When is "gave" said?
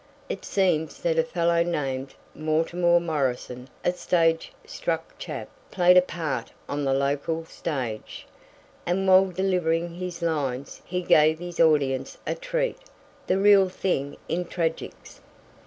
11.03-11.37